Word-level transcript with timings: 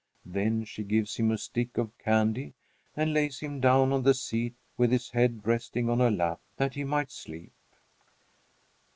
Then 0.25 0.63
she 0.63 0.83
gives 0.83 1.17
him 1.17 1.29
a 1.29 1.37
stick 1.37 1.77
of 1.77 1.95
candy 1.99 2.55
and 2.97 3.13
lays 3.13 3.37
him 3.39 3.59
down 3.59 3.93
on 3.93 4.01
the 4.01 4.15
seat 4.15 4.55
with 4.75 4.91
his 4.91 5.11
head 5.11 5.41
resting 5.45 5.91
on 5.91 5.99
her 5.99 6.09
lap, 6.09 6.41
that 6.57 6.73
he 6.73 6.83
might 6.83 7.11
sleep. 7.11 7.53